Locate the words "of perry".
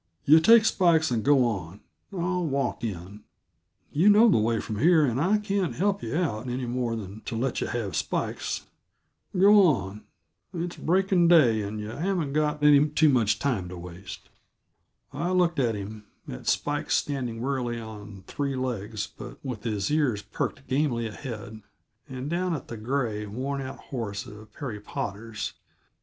24.25-24.79